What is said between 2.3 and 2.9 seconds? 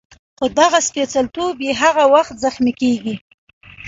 زخمي